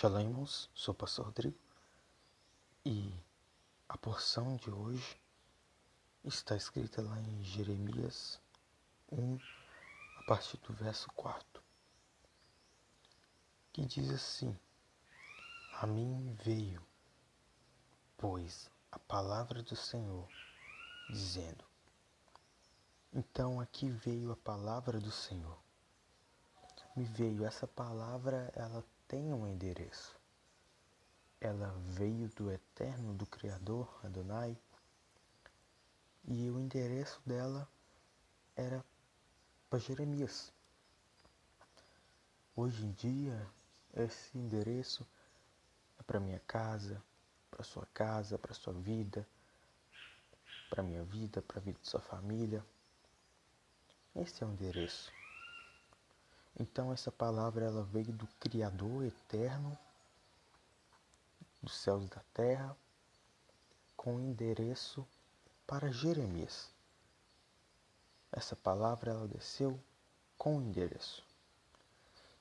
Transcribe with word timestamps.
Shalom, 0.00 0.20
irmãos, 0.20 0.70
sou 0.74 0.94
o 0.94 0.96
pastor 0.96 1.26
Rodrigo 1.26 1.58
e 2.86 3.12
a 3.86 3.98
porção 3.98 4.56
de 4.56 4.70
hoje 4.70 5.20
está 6.24 6.56
escrita 6.56 7.02
lá 7.02 7.20
em 7.20 7.44
Jeremias 7.44 8.40
1, 9.12 9.38
a 10.16 10.22
partir 10.22 10.56
do 10.56 10.72
verso 10.72 11.06
4, 11.14 11.62
que 13.74 13.84
diz 13.84 14.08
assim: 14.08 14.58
A 15.74 15.86
mim 15.86 16.34
veio, 16.42 16.82
pois, 18.16 18.70
a 18.90 18.98
palavra 19.00 19.62
do 19.62 19.76
Senhor, 19.76 20.26
dizendo. 21.10 21.62
Então 23.12 23.60
aqui 23.60 23.90
veio 23.90 24.32
a 24.32 24.36
palavra 24.36 24.98
do 24.98 25.12
Senhor. 25.12 25.58
Me 26.96 27.04
veio 27.04 27.44
essa 27.44 27.66
palavra, 27.66 28.50
ela 28.56 28.82
tem 29.10 29.32
um 29.34 29.44
endereço. 29.48 30.16
Ela 31.40 31.74
veio 31.88 32.28
do 32.28 32.52
Eterno, 32.52 33.12
do 33.12 33.26
Criador, 33.26 34.00
Adonai, 34.04 34.56
e 36.28 36.48
o 36.48 36.60
endereço 36.60 37.20
dela 37.26 37.68
era 38.54 38.84
para 39.68 39.80
Jeremias. 39.80 40.52
Hoje 42.54 42.86
em 42.86 42.92
dia, 42.92 43.50
esse 43.94 44.38
endereço 44.38 45.04
é 45.98 46.04
para 46.04 46.20
minha 46.20 46.40
casa, 46.46 47.02
para 47.50 47.64
sua 47.64 47.86
casa, 47.86 48.38
para 48.38 48.54
sua 48.54 48.74
vida, 48.74 49.26
para 50.68 50.84
minha 50.84 51.02
vida, 51.02 51.42
para 51.42 51.58
a 51.58 51.60
vida 51.60 51.80
de 51.82 51.88
sua 51.88 52.00
família. 52.00 52.64
Esse 54.14 54.44
é 54.44 54.46
o 54.46 54.52
endereço. 54.52 55.19
Então 56.60 56.92
essa 56.92 57.10
palavra 57.10 57.64
ela 57.64 57.82
veio 57.82 58.12
do 58.12 58.26
Criador 58.38 59.06
eterno 59.06 59.78
dos 61.62 61.74
céus 61.74 62.04
e 62.04 62.08
da 62.08 62.22
terra 62.34 62.76
com 63.96 64.20
endereço 64.20 65.08
para 65.66 65.90
Jeremias. 65.90 66.70
Essa 68.30 68.54
palavra 68.54 69.10
ela 69.10 69.26
desceu 69.26 69.80
com 70.36 70.60
endereço. 70.60 71.24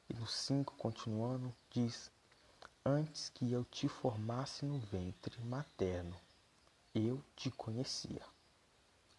E 0.09 0.13
no 0.13 0.27
5, 0.27 0.75
continuando, 0.75 1.55
diz: 1.69 2.11
Antes 2.85 3.29
que 3.29 3.49
eu 3.49 3.63
te 3.63 3.87
formasse 3.87 4.65
no 4.65 4.79
ventre 4.79 5.39
materno, 5.45 6.19
eu 6.93 7.23
te 7.37 7.49
conhecia. 7.51 8.25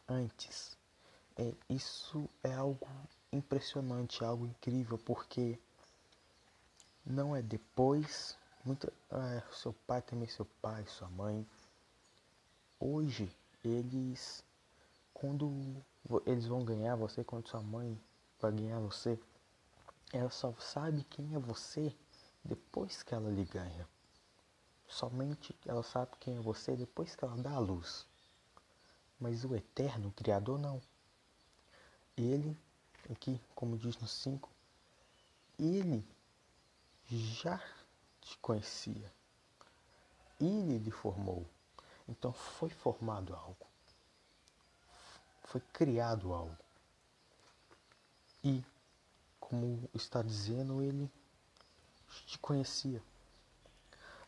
Antes. 0.07 0.77
É, 1.39 1.55
isso 1.71 2.29
é 2.43 2.53
algo 2.53 2.87
impressionante, 3.33 4.25
algo 4.25 4.47
incrível, 4.47 4.99
porque 4.99 5.59
não 7.05 7.35
é 7.35 7.43
depois, 7.43 8.37
muita, 8.65 8.93
é, 9.11 9.43
seu 9.53 9.73
pai 9.73 10.03
também 10.03 10.29
seu 10.29 10.45
pai, 10.61 10.85
sua 10.87 11.09
mãe. 11.09 11.47
Hoje 12.79 13.35
eles 13.65 14.45
quando 15.13 15.53
eles 16.25 16.47
vão 16.47 16.65
ganhar 16.65 16.97
você, 16.97 17.23
quando 17.23 17.47
sua 17.47 17.61
mãe 17.61 18.01
vai 18.41 18.53
ganhar 18.53 18.81
você, 18.81 19.21
ela 20.13 20.31
só 20.31 20.55
sabe 20.59 21.05
quem 21.05 21.35
é 21.35 21.39
você 21.39 21.95
depois 22.43 23.03
que 23.03 23.15
ela 23.15 23.31
lhe 23.31 23.45
ganha. 23.45 23.87
Somente 24.89 25.55
ela 25.67 25.83
sabe 25.83 26.13
quem 26.19 26.39
é 26.39 26.41
você 26.41 26.75
depois 26.75 27.15
que 27.15 27.25
ela 27.25 27.37
dá 27.37 27.53
a 27.53 27.59
luz. 27.59 28.07
Mas 29.21 29.45
o 29.45 29.55
eterno 29.55 30.09
o 30.09 30.13
Criador 30.13 30.59
não. 30.59 30.81
Ele 32.17 32.57
aqui, 33.13 33.41
como 33.55 33.77
diz 33.77 33.97
no 33.99 34.07
5, 34.07 34.49
ele 35.59 36.07
já 37.09 37.63
te 38.21 38.39
conhecia. 38.39 39.13
Ele 40.41 40.79
lhe 40.79 40.91
formou. 40.91 41.47
Então 42.09 42.33
foi 42.33 42.71
formado 42.71 43.35
algo. 43.35 43.67
Foi 45.45 45.61
criado 45.73 46.33
algo. 46.33 46.57
E, 48.43 48.65
como 49.39 49.89
está 49.93 50.23
dizendo, 50.23 50.83
ele 50.83 51.11
te 52.27 52.39
conhecia. 52.39 53.03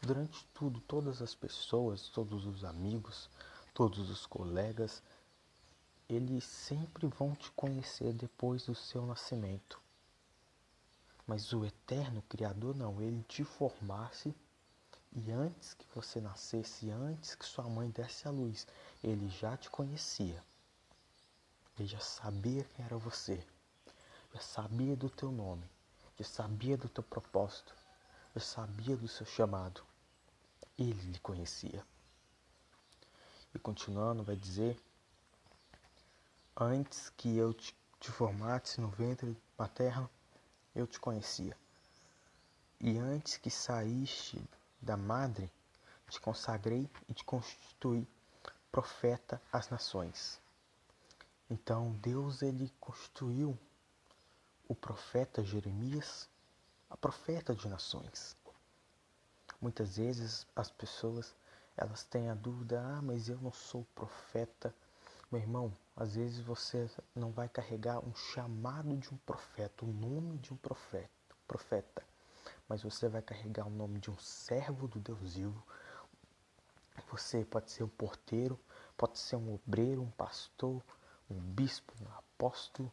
Durante 0.00 0.44
tudo, 0.52 0.80
todas 0.80 1.22
as 1.22 1.34
pessoas, 1.34 2.08
todos 2.08 2.44
os 2.44 2.64
amigos, 2.64 3.30
todos 3.72 4.10
os 4.10 4.26
colegas, 4.26 5.02
eles 6.14 6.44
sempre 6.44 7.06
vão 7.06 7.34
te 7.34 7.50
conhecer 7.52 8.12
depois 8.12 8.66
do 8.66 8.74
seu 8.74 9.06
nascimento. 9.06 9.80
Mas 11.26 11.52
o 11.52 11.64
eterno 11.64 12.22
Criador 12.28 12.76
não, 12.76 13.00
ele 13.00 13.22
te 13.22 13.44
formasse 13.44 14.34
e 15.14 15.30
antes 15.30 15.74
que 15.74 15.86
você 15.94 16.20
nascesse, 16.20 16.90
antes 16.90 17.34
que 17.34 17.44
sua 17.44 17.68
mãe 17.68 17.90
desse 17.90 18.26
a 18.26 18.30
luz, 18.30 18.66
ele 19.04 19.28
já 19.28 19.56
te 19.56 19.70
conhecia. 19.70 20.42
Ele 21.78 21.86
já 21.86 22.00
sabia 22.00 22.64
quem 22.64 22.84
era 22.84 22.96
você, 22.96 23.46
já 24.32 24.40
sabia 24.40 24.96
do 24.96 25.10
teu 25.10 25.30
nome, 25.30 25.68
já 26.18 26.24
sabia 26.24 26.76
do 26.76 26.88
teu 26.88 27.02
propósito, 27.02 27.74
já 28.34 28.40
sabia 28.40 28.96
do 28.96 29.06
seu 29.06 29.26
chamado. 29.26 29.82
Ele 30.78 31.12
lhe 31.12 31.18
conhecia. 31.18 31.84
E 33.54 33.58
continuando, 33.58 34.22
vai 34.22 34.36
dizer 34.36 34.80
Antes 36.56 37.10
que 37.16 37.36
eu 37.36 37.54
te, 37.54 37.74
te 37.98 38.10
formasse 38.10 38.80
no 38.80 38.88
ventre 38.88 39.36
materno, 39.58 40.08
eu 40.74 40.86
te 40.86 41.00
conhecia. 41.00 41.56
E 42.80 42.98
antes 42.98 43.36
que 43.36 43.50
saíste 43.50 44.42
da 44.80 44.96
madre, 44.96 45.50
te 46.08 46.20
consagrei 46.20 46.90
e 47.08 47.14
te 47.14 47.24
constituí 47.24 48.06
profeta 48.70 49.40
às 49.52 49.70
nações. 49.70 50.40
Então 51.48 51.92
Deus 52.02 52.42
ele 52.42 52.72
constituiu 52.80 53.58
o 54.68 54.74
profeta 54.74 55.42
Jeremias 55.42 56.28
a 56.90 56.96
profeta 56.96 57.54
de 57.54 57.66
nações. 57.68 58.36
Muitas 59.58 59.96
vezes 59.96 60.46
as 60.54 60.70
pessoas 60.70 61.34
elas 61.74 62.04
têm 62.04 62.28
a 62.28 62.34
dúvida, 62.34 62.82
ah, 62.82 63.00
mas 63.00 63.30
eu 63.30 63.38
não 63.40 63.52
sou 63.52 63.86
profeta 63.94 64.74
meu 65.32 65.40
irmão, 65.40 65.72
às 65.96 66.14
vezes 66.14 66.40
você 66.40 66.90
não 67.14 67.32
vai 67.32 67.48
carregar 67.48 68.04
um 68.06 68.14
chamado 68.14 68.94
de 68.98 69.08
um 69.08 69.16
profeta, 69.16 69.82
o 69.82 69.88
nome 69.88 70.36
de 70.36 70.52
um 70.52 70.56
profeta, 70.58 71.08
profeta, 71.48 72.04
mas 72.68 72.82
você 72.82 73.08
vai 73.08 73.22
carregar 73.22 73.66
o 73.66 73.70
nome 73.70 73.98
de 73.98 74.10
um 74.10 74.18
servo 74.18 74.86
do 74.86 75.00
Deus 75.00 75.34
vivo. 75.34 75.66
Você 77.10 77.46
pode 77.46 77.70
ser 77.70 77.82
um 77.82 77.88
porteiro, 77.88 78.60
pode 78.94 79.18
ser 79.18 79.36
um 79.36 79.54
obreiro, 79.54 80.02
um 80.02 80.10
pastor, 80.10 80.82
um 81.30 81.40
bispo, 81.40 81.94
um 82.02 82.08
apóstolo. 82.12 82.92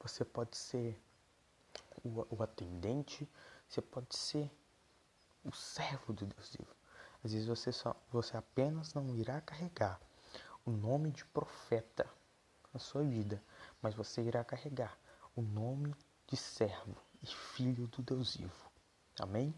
Você 0.00 0.24
pode 0.24 0.56
ser 0.56 1.00
o, 2.02 2.26
o 2.28 2.42
atendente, 2.42 3.28
você 3.68 3.80
pode 3.80 4.16
ser 4.16 4.50
o 5.44 5.52
servo 5.52 6.12
do 6.12 6.26
Deus 6.26 6.56
vivo. 6.56 6.74
Às 7.22 7.32
vezes 7.32 7.46
você, 7.46 7.70
só, 7.70 7.94
você 8.10 8.36
apenas 8.36 8.94
não 8.94 9.14
irá 9.14 9.40
carregar 9.40 10.00
o 10.68 10.70
nome 10.70 11.10
de 11.10 11.24
profeta 11.24 12.06
na 12.74 12.78
sua 12.78 13.02
vida, 13.02 13.42
mas 13.80 13.94
você 13.94 14.20
irá 14.20 14.44
carregar 14.44 14.98
o 15.34 15.40
nome 15.40 15.94
de 16.26 16.36
servo 16.36 16.94
e 17.22 17.26
filho 17.26 17.86
do 17.86 18.02
Deus 18.02 18.36
vivo. 18.36 18.70
Amém? 19.18 19.54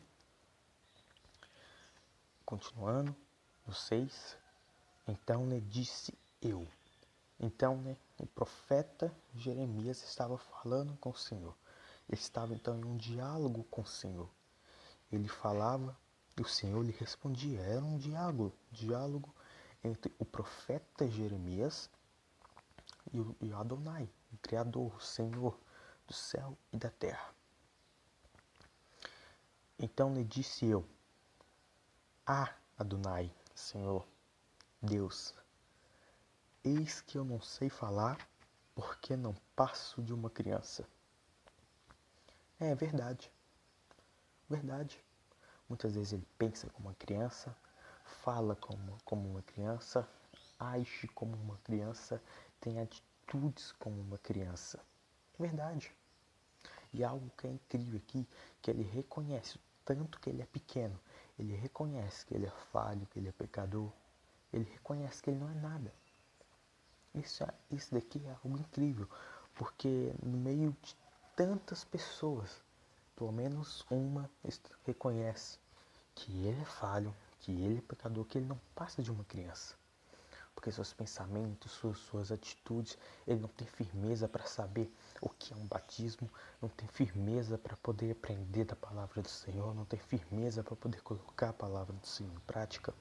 Continuando, 2.45 3.15
no 3.67 3.75
6, 3.75 4.37
então 5.09 5.49
lhe 5.49 5.61
disse 5.61 6.17
eu. 6.41 6.65
Então, 7.41 7.77
né, 7.79 7.97
o 8.17 8.27
profeta 8.27 9.13
Jeremias 9.35 10.05
estava 10.05 10.39
falando 10.39 10.97
com 10.99 11.11
o 11.11 11.17
Senhor. 11.17 11.57
Ele 12.09 12.21
estava 12.21 12.55
então 12.55 12.79
em 12.79 12.85
um 12.85 12.97
diálogo 12.97 13.65
com 13.65 13.83
o 13.83 13.87
Senhor. 13.87 14.31
Ele 15.11 15.27
falava 15.27 15.99
e 16.39 16.43
o 16.43 16.49
Senhor 16.49 16.81
lhe 16.85 16.93
respondia. 16.93 17.61
Era 17.63 17.85
um 17.85 17.99
diálogo, 17.99 18.53
diálogo 18.71 19.35
entre 19.83 20.15
o 20.19 20.25
profeta 20.25 21.09
Jeremias 21.09 21.91
e 23.13 23.21
o, 23.21 23.57
Adonai, 23.57 24.09
o 24.33 24.37
Criador, 24.39 24.95
o 24.95 25.01
Senhor 25.01 25.59
do 26.07 26.13
céu 26.13 26.57
e 26.73 26.77
da 26.77 26.91
terra. 26.91 27.35
Então 29.79 30.15
lhe 30.15 30.25
disse 30.25 30.67
eu: 30.67 30.87
Ah, 32.27 32.55
Adonai, 32.79 33.33
Senhor, 33.55 34.07
Deus, 34.83 35.35
eis 36.63 37.01
que 37.01 37.17
eu 37.17 37.25
não 37.25 37.41
sei 37.41 37.71
falar 37.71 38.19
porque 38.75 39.17
não 39.17 39.35
passo 39.57 40.03
de 40.03 40.13
uma 40.13 40.31
criança. 40.31 40.87
É 42.59 42.75
verdade. 42.75 43.31
Verdade. 44.49 45.03
Muitas 45.69 45.95
vezes 45.95 46.13
ele 46.13 46.27
pensa 46.37 46.69
como 46.71 46.89
uma 46.89 46.95
criança, 46.95 47.57
fala 48.23 48.55
como, 48.57 48.99
como 49.05 49.29
uma 49.29 49.43
criança, 49.43 50.09
age 50.59 51.09
como 51.09 51.37
uma 51.37 51.57
criança, 51.59 52.23
tem 52.61 52.81
atitudes 52.81 53.73
como 53.73 54.01
uma 54.01 54.19
criança. 54.19 54.81
Verdade. 55.39 55.93
E 56.93 57.03
algo 57.03 57.31
que 57.37 57.47
é 57.47 57.51
incrível 57.51 57.99
aqui, 57.99 58.27
que 58.61 58.71
ele 58.71 58.83
reconhece 58.83 59.57
o 59.57 59.61
tanto 59.85 60.21
que 60.21 60.29
ele 60.29 60.43
é 60.43 60.47
pequeno, 60.47 60.99
ele 61.39 61.55
reconhece 61.55 62.27
que 62.27 62.35
ele 62.35 62.47
é 62.47 62.51
falho, 62.73 63.07
que 63.07 63.19
ele 63.19 63.29
é 63.29 63.33
pecador, 63.33 63.91
ele 64.53 64.69
reconhece 64.71 65.23
que 65.23 65.31
ele 65.31 65.39
não 65.39 65.49
é 65.49 65.55
nada. 65.55 65.93
Isso, 67.15 67.43
é, 67.43 67.55
isso 67.71 67.95
daqui 67.95 68.21
é 68.27 68.31
algo 68.31 68.59
incrível, 68.59 69.09
porque 69.55 70.13
no 70.23 70.37
meio 70.37 70.77
de 70.83 70.97
tantas 71.35 71.85
pessoas, 71.85 72.63
pelo 73.17 73.33
menos 73.33 73.85
uma 73.91 74.31
reconhece 74.85 75.59
que 76.15 76.47
ele 76.47 76.61
é 76.61 76.65
falho, 76.65 77.15
que 77.41 77.53
ele 77.53 77.79
é 77.79 77.81
pecador, 77.81 78.25
que 78.25 78.39
ele 78.39 78.47
não 78.47 78.61
passa 78.75 79.03
de 79.03 79.11
uma 79.11 79.25
criança. 79.25 79.75
Porque 80.55 80.71
seus 80.71 80.93
pensamentos, 80.93 81.73
suas, 81.73 81.97
suas 81.99 82.31
atitudes, 82.31 82.99
ele 83.27 83.41
não 83.41 83.49
tem 83.49 83.67
firmeza 83.67 84.29
para 84.29 84.45
saber 84.45 84.93
o 85.21 85.29
que 85.29 85.55
é 85.55 85.57
um 85.57 85.67
batismo, 85.67 86.29
não 86.61 86.69
tem 86.69 86.87
firmeza 86.89 87.57
para 87.57 87.77
poder 87.79 88.13
aprender 88.13 88.65
da 88.65 88.77
palavra 88.77 89.23
do 89.23 89.29
Senhor, 89.29 89.75
não 89.75 89.85
tem 89.85 89.99
firmeza 89.99 90.63
para 90.63 90.77
poder 90.77 91.03
colocar 91.03 91.49
a 91.49 91.53
palavra 91.53 91.95
do 91.95 92.07
Senhor 92.07 92.33
em 92.33 92.41
prática. 92.41 92.93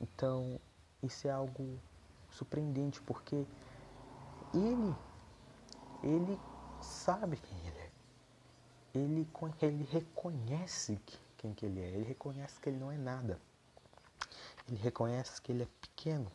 Então, 0.00 0.60
isso 1.02 1.28
é 1.28 1.30
algo 1.30 1.78
surpreendente, 2.30 3.00
porque 3.02 3.46
ele, 4.52 4.96
ele 6.02 6.40
sabe 6.80 7.36
quem 7.36 7.58
ele 7.66 7.78
é. 7.78 7.90
Ele, 8.92 9.28
ele 9.62 9.84
reconhece 9.84 11.00
quem 11.36 11.54
que 11.54 11.66
ele 11.66 11.80
é, 11.80 11.88
ele 11.88 12.04
reconhece 12.04 12.58
que 12.58 12.68
ele 12.68 12.78
não 12.78 12.90
é 12.90 12.98
nada. 12.98 13.40
Ele 14.70 14.80
reconhece 14.80 15.42
que 15.42 15.50
ele 15.50 15.64
é 15.64 15.68
pequeno. 15.80 16.30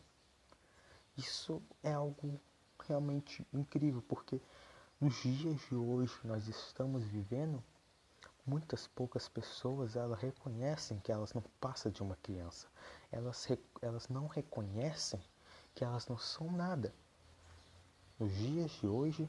Isso 1.16 1.62
é 1.82 1.94
algo 1.94 2.38
realmente 2.86 3.46
incrível, 3.50 4.02
porque 4.06 4.38
nos 5.00 5.14
dias 5.22 5.58
de 5.68 5.74
hoje 5.74 6.14
nós 6.22 6.46
estamos 6.46 7.02
vivendo, 7.04 7.64
muitas 8.44 8.86
poucas 8.88 9.26
pessoas 9.26 9.96
elas 9.96 10.20
reconhecem 10.20 10.98
que 11.00 11.10
elas 11.10 11.32
não 11.32 11.42
passam 11.58 11.90
de 11.90 12.02
uma 12.02 12.16
criança. 12.16 12.66
Elas, 13.10 13.48
elas 13.80 14.06
não 14.08 14.26
reconhecem 14.26 15.20
que 15.74 15.82
elas 15.82 16.06
não 16.06 16.18
são 16.18 16.52
nada. 16.52 16.94
Nos 18.18 18.32
dias 18.34 18.70
de 18.72 18.86
hoje 18.86 19.26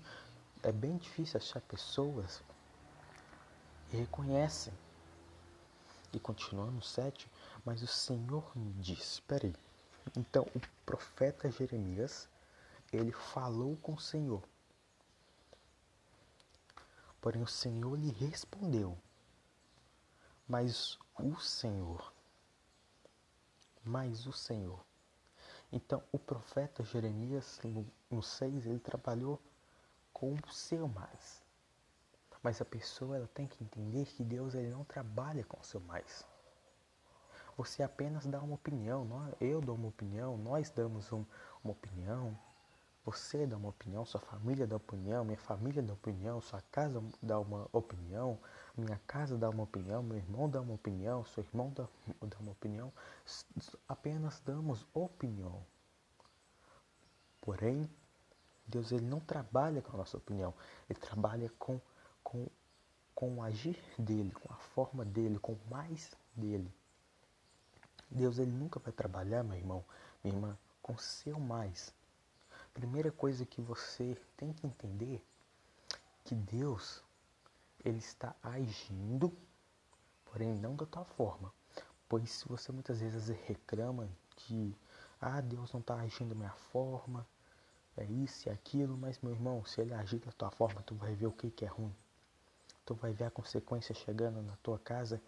é 0.63 0.71
bem 0.71 0.97
difícil 0.97 1.37
achar 1.37 1.61
pessoas 1.61 2.43
que 3.89 3.95
reconhecem. 3.95 4.73
E 6.11 6.19
continuando 6.19 6.81
7, 6.81 7.29
mas 7.67 7.81
o 7.81 7.87
Senhor 7.87 8.49
me 8.57 8.71
disse, 8.75 9.21
peraí, 9.23 9.53
então 10.15 10.47
o 10.55 10.59
profeta 10.85 11.51
Jeremias, 11.51 12.29
ele 12.93 13.11
falou 13.11 13.75
com 13.75 13.95
o 13.95 13.99
Senhor. 13.99 14.41
Porém 17.19 17.41
o 17.41 17.47
Senhor 17.47 17.99
lhe 17.99 18.09
respondeu. 18.09 18.97
Mas 20.47 20.97
o 21.19 21.37
Senhor, 21.41 22.13
mas 23.83 24.25
o 24.25 24.31
Senhor. 24.31 24.81
Então 25.69 26.01
o 26.09 26.17
profeta 26.17 26.85
Jeremias, 26.85 27.59
no, 27.65 27.85
no 28.09 28.23
6, 28.23 28.65
ele 28.65 28.79
trabalhou 28.79 29.41
com 30.13 30.35
o 30.35 30.53
seu 30.53 30.87
mais. 30.87 31.43
Mas 32.41 32.61
a 32.61 32.65
pessoa 32.65 33.17
ela 33.17 33.27
tem 33.27 33.45
que 33.45 33.61
entender 33.61 34.05
que 34.05 34.23
Deus 34.23 34.55
ele 34.55 34.69
não 34.69 34.85
trabalha 34.85 35.43
com 35.43 35.59
o 35.59 35.65
seu 35.65 35.81
mais. 35.81 36.25
Você 37.57 37.81
apenas 37.81 38.27
dá 38.27 38.39
uma 38.39 38.53
opinião, 38.53 39.07
eu 39.41 39.59
dou 39.59 39.75
uma 39.75 39.87
opinião, 39.87 40.37
nós 40.37 40.69
damos 40.69 41.11
um, 41.11 41.25
uma 41.63 41.71
opinião, 41.71 42.37
você 43.03 43.47
dá 43.47 43.57
uma 43.57 43.69
opinião, 43.69 44.05
sua 44.05 44.21
família 44.21 44.67
dá 44.67 44.75
opinião, 44.75 45.25
minha 45.25 45.39
família 45.39 45.81
dá 45.81 45.93
opinião, 45.93 46.39
sua 46.39 46.61
casa 46.71 47.03
dá 47.19 47.39
uma 47.39 47.67
opinião, 47.73 48.37
minha 48.77 49.01
casa 49.07 49.35
dá 49.35 49.49
uma 49.49 49.63
opinião, 49.63 50.03
meu 50.03 50.17
irmão 50.17 50.47
dá 50.47 50.61
uma 50.61 50.75
opinião, 50.75 51.25
seu 51.25 51.43
irmão 51.43 51.73
dá, 51.75 51.87
dá 52.21 52.37
uma 52.39 52.51
opinião. 52.51 52.93
Apenas 53.87 54.39
damos 54.41 54.85
opinião. 54.93 55.65
Porém, 57.41 57.89
Deus 58.67 58.91
ele 58.91 59.05
não 59.05 59.19
trabalha 59.19 59.81
com 59.81 59.93
a 59.95 59.97
nossa 59.97 60.17
opinião, 60.17 60.53
ele 60.87 60.99
trabalha 60.99 61.51
com, 61.57 61.81
com, 62.23 62.45
com 63.15 63.37
o 63.37 63.41
agir 63.41 63.81
dele, 63.97 64.31
com 64.31 64.53
a 64.53 64.57
forma 64.57 65.03
dele, 65.03 65.39
com 65.39 65.53
o 65.53 65.59
mais 65.71 66.11
dele. 66.35 66.71
Deus 68.09 68.39
ele 68.39 68.51
nunca 68.51 68.79
vai 68.79 68.91
trabalhar, 68.91 69.43
meu 69.43 69.57
irmão, 69.57 69.83
minha 70.23 70.35
irmã, 70.35 70.57
com 70.81 70.97
seu 70.97 71.39
mais. 71.39 71.93
Primeira 72.73 73.11
coisa 73.11 73.45
que 73.45 73.61
você 73.61 74.17
tem 74.35 74.53
que 74.53 74.65
entender 74.65 75.23
que 76.23 76.35
Deus 76.35 77.03
ele 77.83 77.99
está 77.99 78.35
agindo, 78.41 79.31
porém 80.25 80.53
não 80.53 80.75
da 80.75 80.85
tua 80.85 81.05
forma. 81.05 81.53
Pois 82.07 82.29
se 82.31 82.47
você 82.47 82.71
muitas 82.71 82.99
vezes 82.99 83.27
reclama 83.45 84.07
de 84.47 84.75
ah, 85.19 85.41
Deus 85.41 85.73
não 85.73 85.79
está 85.79 85.95
agindo 85.95 86.29
da 86.29 86.35
minha 86.35 86.51
forma, 86.71 87.25
é 87.97 88.05
isso 88.05 88.47
e 88.47 88.51
aquilo, 88.51 88.95
mas 88.95 89.19
meu 89.19 89.31
irmão, 89.31 89.65
se 89.65 89.81
ele 89.81 89.93
agir 89.93 90.19
da 90.19 90.31
tua 90.31 90.51
forma, 90.51 90.81
tu 90.83 90.93
vai 90.95 91.15
ver 91.15 91.25
o 91.25 91.31
que, 91.31 91.49
que 91.49 91.65
é 91.65 91.67
ruim. 91.67 91.95
Tu 92.85 92.93
vai 92.93 93.11
ver 93.11 93.25
a 93.25 93.31
consequência 93.31 93.93
chegando 93.95 94.41
na 94.41 94.55
tua 94.57 94.77
casa 94.77 95.21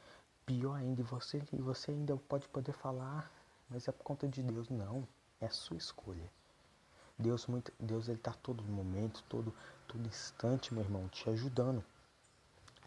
Pior 0.50 0.74
ainda, 0.74 1.04
você, 1.04 1.44
e 1.54 1.62
você 1.62 1.92
ainda 1.92 2.18
pode 2.18 2.48
poder 2.48 2.72
falar, 2.72 3.32
mas 3.70 3.88
é 3.88 3.92
por 3.92 4.04
conta 4.04 4.28
de 4.28 4.42
Deus. 4.42 4.68
Não, 4.68 5.08
é 5.40 5.46
a 5.46 5.52
sua 5.52 5.78
escolha. 5.78 6.28
Deus, 7.20 7.46
muito, 7.46 7.72
Deus 7.80 8.08
ele 8.08 8.18
está 8.18 8.34
todo 8.34 8.64
momento, 8.64 9.24
todo, 9.30 9.54
todo 9.88 10.08
instante, 10.08 10.74
meu 10.74 10.84
irmão, 10.84 11.08
te 11.10 11.30
ajudando. 11.30 11.86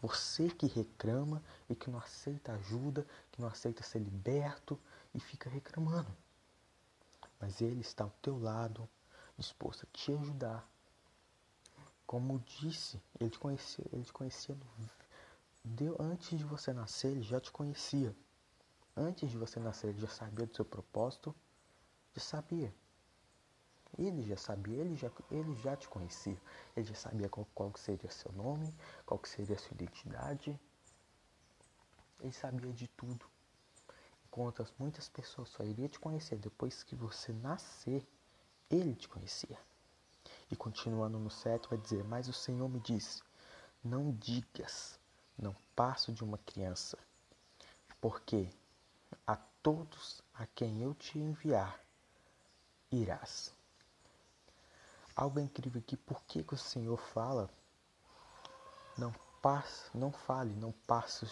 Você 0.00 0.48
que 0.48 0.66
reclama 0.66 1.40
e 1.70 1.76
que 1.76 1.88
não 1.88 2.00
aceita 2.00 2.50
ajuda, 2.50 3.06
que 3.30 3.40
não 3.40 3.46
aceita 3.46 3.84
ser 3.84 4.00
liberto 4.00 4.76
e 5.14 5.20
fica 5.20 5.48
reclamando. 5.48 6.10
Mas 7.40 7.60
Ele 7.60 7.82
está 7.82 8.02
ao 8.02 8.12
teu 8.20 8.40
lado, 8.40 8.88
disposto 9.38 9.86
a 9.86 9.96
te 9.96 10.12
ajudar. 10.12 10.68
Como 12.08 12.40
disse, 12.40 13.00
Ele 13.20 13.30
te 13.30 13.38
conhecia, 13.38 13.86
ele 13.92 14.02
te 14.02 14.12
conhecia 14.12 14.52
no 14.52 14.66
Deus, 15.64 15.96
antes 16.00 16.36
de 16.36 16.44
você 16.44 16.72
nascer, 16.72 17.12
ele 17.12 17.22
já 17.22 17.40
te 17.40 17.50
conhecia. 17.50 18.14
Antes 18.96 19.30
de 19.30 19.38
você 19.38 19.60
nascer, 19.60 19.88
ele 19.88 20.00
já 20.00 20.08
sabia 20.08 20.46
do 20.46 20.54
seu 20.54 20.64
propósito, 20.64 21.34
já 22.14 22.20
sabia. 22.20 22.74
Ele 23.96 24.22
já 24.22 24.36
sabia, 24.36 24.82
ele 24.82 24.96
já, 24.96 25.10
ele 25.30 25.54
já 25.56 25.76
te 25.76 25.88
conhecia. 25.88 26.36
Ele 26.76 26.86
já 26.86 26.94
sabia 26.94 27.28
qual, 27.28 27.46
qual 27.54 27.72
seria 27.76 28.10
seu 28.10 28.32
nome, 28.32 28.74
qual 29.06 29.20
seria 29.24 29.58
sua 29.58 29.74
identidade. 29.74 30.58
Ele 32.20 32.32
sabia 32.32 32.72
de 32.72 32.88
tudo. 32.88 33.24
Enquanto 34.26 34.66
muitas 34.78 35.08
pessoas 35.08 35.50
só 35.50 35.62
iriam 35.62 35.88
te 35.88 36.00
conhecer 36.00 36.38
depois 36.38 36.82
que 36.82 36.96
você 36.96 37.32
nascer, 37.32 38.06
ele 38.70 38.94
te 38.94 39.06
conhecia. 39.06 39.58
E 40.50 40.56
continuando 40.56 41.18
no 41.18 41.30
7, 41.30 41.68
vai 41.68 41.78
dizer: 41.78 42.02
Mas 42.04 42.28
o 42.28 42.32
Senhor 42.32 42.68
me 42.68 42.80
disse: 42.80 43.22
Não 43.84 44.10
digas 44.12 44.98
não 45.36 45.54
passo 45.74 46.12
de 46.12 46.22
uma 46.22 46.38
criança, 46.38 46.98
porque 48.00 48.48
a 49.26 49.36
todos 49.62 50.22
a 50.34 50.46
quem 50.46 50.82
eu 50.82 50.94
te 50.94 51.18
enviar 51.18 51.80
irás. 52.90 53.54
Algo 55.14 55.40
incrível 55.40 55.80
aqui, 55.80 55.96
por 55.96 56.22
que, 56.24 56.42
que 56.42 56.54
o 56.54 56.58
Senhor 56.58 56.96
fala 56.96 57.50
não 58.96 59.12
passe, 59.40 59.90
não 59.94 60.12
fale, 60.12 60.54
não 60.54 60.72
passe 60.86 61.26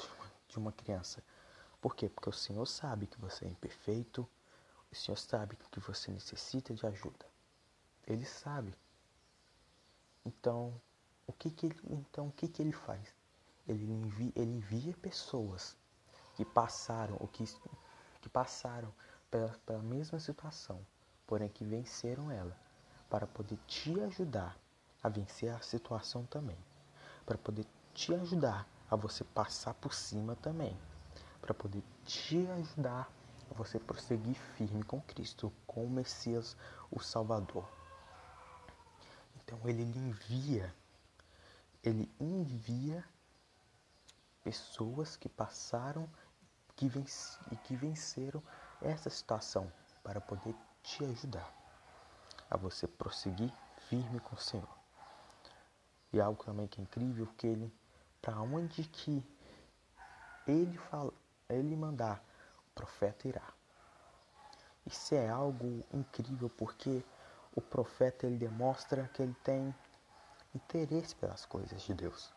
de 0.48 0.58
uma 0.58 0.72
criança? 0.72 1.22
Por 1.80 1.96
quê? 1.96 2.08
Porque 2.08 2.28
o 2.28 2.32
Senhor 2.32 2.66
sabe 2.66 3.06
que 3.06 3.18
você 3.18 3.46
é 3.46 3.48
imperfeito, 3.48 4.28
o 4.90 4.94
Senhor 4.94 5.16
sabe 5.16 5.56
que 5.70 5.80
você 5.80 6.10
necessita 6.10 6.74
de 6.74 6.86
ajuda. 6.86 7.26
Ele 8.06 8.26
sabe. 8.26 8.74
Então, 10.24 10.80
o 11.26 11.32
que 11.32 11.50
que 11.50 11.66
ele, 11.66 11.80
então 11.88 12.28
o 12.28 12.32
que 12.32 12.48
que 12.48 12.60
ele 12.60 12.72
faz? 12.72 13.14
Ele 13.70 13.84
envia, 13.84 14.32
ele 14.34 14.50
envia 14.50 14.96
pessoas 14.96 15.76
que 16.34 16.44
passaram 16.44 17.16
o 17.20 17.28
que, 17.28 17.44
que 18.20 18.28
passaram 18.28 18.92
pela, 19.30 19.50
pela 19.64 19.82
mesma 19.82 20.18
situação, 20.18 20.84
porém 21.26 21.48
que 21.48 21.64
venceram 21.64 22.30
ela, 22.30 22.56
para 23.08 23.26
poder 23.26 23.58
te 23.68 23.98
ajudar 24.00 24.58
a 25.02 25.08
vencer 25.08 25.54
a 25.54 25.60
situação 25.60 26.26
também, 26.26 26.58
para 27.24 27.38
poder 27.38 27.64
te 27.94 28.12
ajudar 28.14 28.66
a 28.90 28.96
você 28.96 29.22
passar 29.22 29.74
por 29.74 29.94
cima 29.94 30.34
também, 30.36 30.76
para 31.40 31.54
poder 31.54 31.82
te 32.04 32.44
ajudar 32.48 33.08
a 33.50 33.54
você 33.54 33.78
prosseguir 33.78 34.36
firme 34.56 34.82
com 34.82 35.00
Cristo, 35.00 35.52
com 35.66 35.84
o 35.84 35.90
Messias, 35.90 36.56
o 36.90 36.98
Salvador. 36.98 37.68
Então 39.36 39.58
ele 39.64 39.82
envia, 39.82 40.74
ele 41.84 42.10
envia 42.20 43.04
pessoas 44.42 45.16
que 45.16 45.28
passaram 45.28 46.08
que 46.76 46.86
e 47.52 47.56
que 47.56 47.76
venceram 47.76 48.42
essa 48.80 49.10
situação 49.10 49.70
para 50.02 50.20
poder 50.20 50.54
te 50.82 51.04
ajudar 51.04 51.52
a 52.50 52.56
você 52.56 52.86
prosseguir 52.86 53.52
firme 53.88 54.18
com 54.20 54.34
o 54.34 54.38
Senhor. 54.38 54.78
E 56.12 56.20
algo 56.20 56.42
também 56.42 56.66
que 56.66 56.80
é 56.80 56.82
incrível 56.82 57.26
que 57.36 57.46
ele 57.46 57.72
para 58.22 58.40
onde 58.40 58.84
que 58.84 59.24
ele, 60.46 60.76
fala, 60.90 61.12
ele 61.48 61.76
mandar, 61.76 62.22
o 62.66 62.74
profeta 62.74 63.28
irá. 63.28 63.52
Isso 64.86 65.14
é 65.14 65.28
algo 65.28 65.84
incrível 65.92 66.48
porque 66.50 67.04
o 67.54 67.60
profeta 67.60 68.26
ele 68.26 68.38
demonstra 68.38 69.08
que 69.08 69.22
ele 69.22 69.36
tem 69.44 69.74
interesse 70.54 71.14
pelas 71.14 71.44
coisas 71.44 71.82
de 71.82 71.94
Deus. 71.94 72.32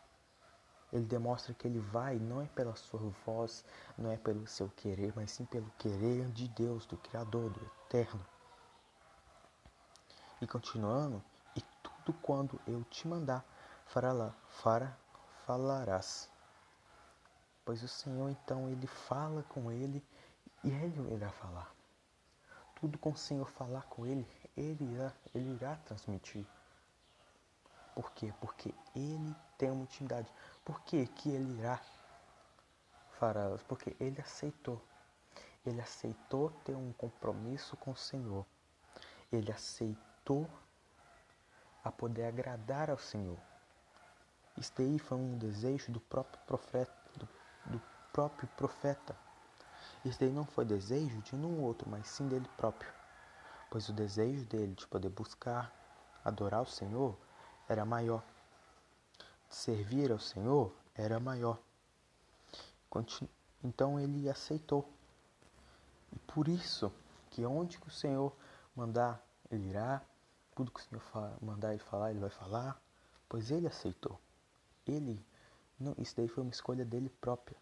Ele 0.94 1.04
demonstra 1.04 1.52
que 1.52 1.66
ele 1.66 1.80
vai 1.80 2.20
não 2.20 2.40
é 2.40 2.46
pela 2.46 2.76
sua 2.76 3.00
voz, 3.26 3.64
não 3.98 4.12
é 4.12 4.16
pelo 4.16 4.46
seu 4.46 4.68
querer, 4.76 5.12
mas 5.16 5.32
sim 5.32 5.44
pelo 5.44 5.68
querer 5.76 6.30
de 6.30 6.46
Deus, 6.46 6.86
do 6.86 6.96
Criador, 6.96 7.50
do 7.50 7.60
Eterno. 7.64 8.24
E 10.40 10.46
continuando, 10.46 11.20
e 11.56 11.60
tudo 11.82 12.16
quando 12.22 12.60
eu 12.64 12.84
te 12.84 13.08
mandar, 13.08 13.44
fará, 13.86 14.32
fará, 14.48 14.96
falarás. 15.44 16.30
Pois 17.64 17.82
o 17.82 17.88
Senhor 17.88 18.30
então 18.30 18.68
ele 18.68 18.86
fala 18.86 19.42
com 19.48 19.72
ele 19.72 20.00
e 20.62 20.70
ele 20.70 21.12
irá 21.12 21.30
falar. 21.30 21.74
Tudo 22.76 22.98
com 22.98 23.10
o 23.10 23.16
Senhor 23.16 23.50
falar 23.50 23.82
com 23.86 24.06
ele, 24.06 24.24
ele 24.56 24.84
irá, 24.94 25.12
ele 25.34 25.54
irá 25.54 25.74
transmitir. 25.74 26.46
Por 27.94 28.10
quê? 28.12 28.32
Porque 28.40 28.74
ele 28.94 29.34
tem 29.56 29.70
uma 29.70 29.84
intimidade. 29.84 30.30
Por 30.64 30.80
que 30.80 31.06
que 31.06 31.28
ele 31.28 31.58
irá 31.58 31.80
fará? 33.18 33.58
Porque 33.68 33.94
ele 34.00 34.20
aceitou. 34.20 34.80
Ele 35.64 35.80
aceitou 35.80 36.50
ter 36.64 36.74
um 36.74 36.92
compromisso 36.92 37.76
com 37.76 37.90
o 37.90 37.96
Senhor. 37.96 38.46
Ele 39.32 39.52
aceitou 39.52 40.48
a 41.82 41.92
poder 41.92 42.24
agradar 42.24 42.90
ao 42.90 42.98
Senhor. 42.98 43.38
Isso 44.56 44.72
daí 44.76 44.98
foi 44.98 45.18
um 45.18 45.36
desejo 45.36 45.90
do 45.90 46.00
próprio 46.00 46.40
profeta, 46.46 46.94
do, 47.16 47.28
do 47.66 47.82
próprio 48.12 48.48
profeta. 48.56 49.16
Isso 50.04 50.20
daí 50.20 50.30
não 50.30 50.44
foi 50.44 50.64
desejo 50.64 51.20
de 51.22 51.34
nenhum 51.34 51.62
outro, 51.62 51.88
mas 51.90 52.06
sim 52.06 52.28
dele 52.28 52.48
próprio. 52.56 52.92
Pois 53.70 53.88
o 53.88 53.92
desejo 53.92 54.44
dele 54.44 54.74
de 54.74 54.86
poder 54.86 55.08
buscar, 55.08 55.72
adorar 56.24 56.62
o 56.62 56.66
Senhor, 56.66 57.18
era 57.68 57.84
maior. 57.84 58.22
Servir 59.54 60.10
ao 60.10 60.18
Senhor 60.18 60.74
era 60.96 61.20
maior. 61.20 61.60
Então 63.62 64.00
ele 64.00 64.28
aceitou. 64.28 64.92
E 66.12 66.18
por 66.18 66.48
isso 66.48 66.92
que 67.30 67.46
onde 67.46 67.78
que 67.78 67.86
o 67.86 67.90
Senhor 67.90 68.34
mandar, 68.74 69.24
ele 69.48 69.68
irá. 69.68 70.02
Tudo 70.56 70.72
que 70.72 70.80
o 70.80 70.82
Senhor 70.82 71.02
mandar 71.40 71.70
ele 71.72 71.82
falar, 71.84 72.10
ele 72.10 72.18
vai 72.18 72.30
falar. 72.30 72.82
Pois 73.28 73.52
ele 73.52 73.68
aceitou. 73.68 74.20
Ele, 74.84 75.24
não, 75.78 75.94
isso 75.98 76.16
daí 76.16 76.26
foi 76.26 76.42
uma 76.42 76.52
escolha 76.52 76.84
dele 76.84 77.08
própria. 77.20 77.56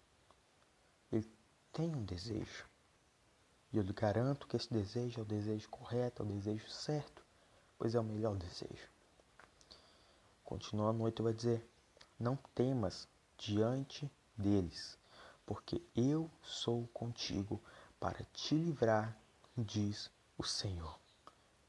Ele 1.12 1.30
tem 1.74 1.94
um 1.94 2.04
desejo. 2.04 2.66
E 3.70 3.76
eu 3.76 3.82
lhe 3.82 3.92
garanto 3.92 4.46
que 4.46 4.56
esse 4.56 4.72
desejo 4.72 5.20
é 5.20 5.22
o 5.22 5.26
desejo 5.26 5.68
correto, 5.68 6.22
é 6.22 6.26
o 6.26 6.28
desejo 6.28 6.68
certo, 6.70 7.22
pois 7.78 7.94
é 7.94 8.00
o 8.00 8.04
melhor 8.04 8.34
desejo. 8.36 8.88
Continuando, 10.42 11.02
oito 11.02 11.22
vai 11.22 11.34
dizer: 11.34 11.66
Não 12.22 12.36
temas 12.54 13.08
diante 13.36 14.08
deles, 14.36 14.96
porque 15.44 15.82
eu 15.92 16.30
sou 16.40 16.86
contigo 16.94 17.60
para 17.98 18.22
te 18.32 18.54
livrar, 18.54 19.18
diz 19.58 20.08
o 20.38 20.44
Senhor. 20.44 21.00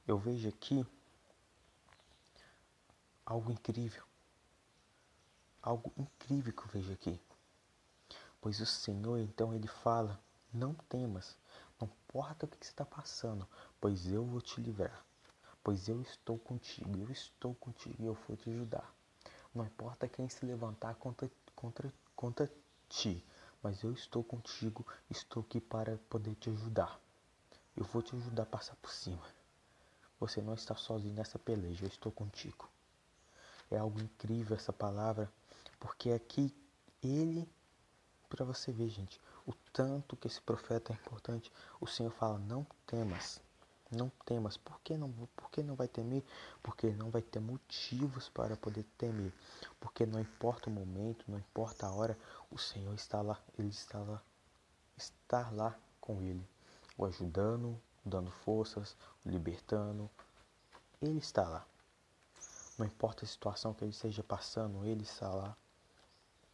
Eu 0.07 0.15
vejo 0.19 0.47
aqui 0.47 0.85
algo 3.25 3.51
incrível. 3.51 4.03
Algo 5.59 5.91
incrível 5.97 6.53
que 6.53 6.61
eu 6.61 6.67
vejo 6.67 6.93
aqui. 6.93 7.19
Pois 8.39 8.59
o 8.59 8.65
Senhor, 8.67 9.17
então, 9.17 9.55
ele 9.55 9.67
fala: 9.67 10.21
Não 10.53 10.75
temas, 10.87 11.35
não 11.81 11.87
importa 11.87 12.45
o 12.45 12.47
que 12.47 12.63
você 12.63 12.71
está 12.71 12.85
passando, 12.85 13.49
pois 13.81 14.05
eu 14.05 14.23
vou 14.23 14.39
te 14.39 14.61
livrar. 14.61 15.03
Pois 15.63 15.89
eu 15.89 15.99
estou 16.03 16.37
contigo, 16.37 16.95
eu 16.95 17.09
estou 17.09 17.55
contigo 17.55 18.03
e 18.03 18.05
eu 18.05 18.13
vou 18.13 18.37
te 18.37 18.51
ajudar. 18.51 18.93
Não 19.53 19.65
importa 19.65 20.07
quem 20.07 20.27
se 20.27 20.45
levantar 20.45 20.95
contra, 20.95 21.29
contra, 21.55 21.93
contra 22.15 22.51
ti, 22.89 23.23
mas 23.61 23.83
eu 23.83 23.93
estou 23.93 24.23
contigo, 24.23 24.85
estou 25.09 25.43
aqui 25.43 25.61
para 25.61 25.97
poder 26.09 26.35
te 26.35 26.49
ajudar. 26.49 26.99
Eu 27.75 27.83
vou 27.85 28.01
te 28.01 28.15
ajudar 28.15 28.43
a 28.43 28.47
passar 28.47 28.75
por 28.77 28.91
cima. 28.91 29.23
Você 30.19 30.41
não 30.41 30.53
está 30.53 30.75
sozinho 30.75 31.13
nessa 31.13 31.37
peleja, 31.37 31.85
eu 31.85 31.89
estou 31.89 32.11
contigo. 32.11 32.67
É 33.69 33.77
algo 33.77 33.99
incrível 34.01 34.55
essa 34.55 34.73
palavra, 34.73 35.31
porque 35.79 36.11
aqui 36.11 36.53
ele, 37.01 37.47
para 38.29 38.45
você 38.45 38.71
ver, 38.71 38.89
gente, 38.89 39.19
o 39.45 39.53
tanto 39.71 40.15
que 40.15 40.27
esse 40.27 40.41
profeta 40.41 40.93
é 40.93 40.95
importante, 40.95 41.51
o 41.79 41.87
Senhor 41.87 42.11
fala: 42.11 42.39
não 42.39 42.65
temas, 42.85 43.41
não 43.93 44.09
temas. 44.25 44.57
Por 44.57 44.79
que 44.81 44.97
não, 44.97 45.11
por 45.35 45.49
que 45.49 45.63
não 45.63 45.75
vai 45.75 45.87
temer? 45.87 46.23
Porque 46.61 46.91
não 46.91 47.09
vai 47.09 47.21
ter 47.21 47.39
motivos 47.39 48.29
para 48.29 48.57
poder 48.57 48.83
temer. 48.97 49.33
Porque 49.79 50.05
não 50.05 50.19
importa 50.19 50.69
o 50.69 50.73
momento, 50.73 51.25
não 51.27 51.37
importa 51.37 51.87
a 51.87 51.93
hora, 51.93 52.17
o 52.51 52.57
Senhor 52.57 52.93
está 52.93 53.21
lá, 53.21 53.39
Ele 53.57 53.69
está 53.69 53.99
lá, 53.99 54.21
está 54.97 55.49
lá 55.51 55.77
com 56.01 56.21
ele, 56.21 56.45
o 56.97 57.05
ajudando, 57.05 57.79
dando 58.03 58.29
forças, 58.29 58.95
o 59.25 59.29
libertando. 59.29 60.09
Ele 61.01 61.19
está 61.19 61.47
lá. 61.47 61.65
Não 62.77 62.85
importa 62.85 63.23
a 63.23 63.27
situação 63.27 63.73
que 63.73 63.83
ele 63.83 63.91
esteja 63.91 64.23
passando, 64.23 64.85
ele 64.85 65.03
está 65.03 65.29
lá. 65.29 65.55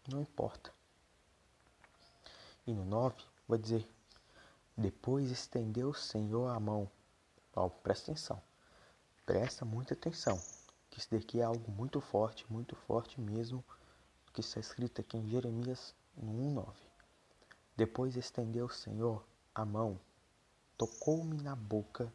Não 0.07 0.21
importa. 0.21 0.71
E 2.67 2.73
no 2.73 2.85
9 2.85 3.15
vai 3.47 3.57
dizer: 3.57 3.89
Depois 4.77 5.31
estendeu 5.31 5.89
o 5.89 5.95
Senhor 5.95 6.47
a 6.49 6.59
mão 6.59 6.89
Ó, 7.59 7.67
presta 7.67 8.11
atenção. 8.11 8.41
Presta 9.25 9.65
muita 9.65 9.93
atenção. 9.93 10.41
Que 10.89 10.99
isso 10.99 11.09
daqui 11.11 11.41
é 11.41 11.43
algo 11.43 11.69
muito 11.69 11.99
forte, 11.99 12.45
muito 12.49 12.73
forte 12.73 13.19
mesmo. 13.19 13.61
Que 14.31 14.39
está 14.39 14.61
escrito 14.61 15.01
aqui 15.01 15.17
em 15.17 15.27
Jeremias 15.27 15.93
1,9. 16.17 16.73
Depois 17.75 18.15
estendeu 18.15 18.67
o 18.67 18.73
Senhor 18.73 19.25
a 19.53 19.65
mão, 19.65 19.99
tocou-me 20.77 21.41
na 21.41 21.55
boca, 21.55 22.13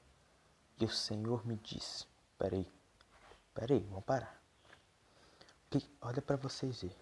e 0.80 0.84
o 0.86 0.90
Senhor 0.90 1.46
me 1.46 1.56
disse: 1.56 2.06
Peraí, 2.38 2.66
peraí, 3.54 3.80
vamos 3.80 4.04
parar. 4.04 4.42
Que, 5.68 5.86
olha 6.00 6.22
para 6.22 6.36
vocês 6.36 6.80
ver. 6.80 6.96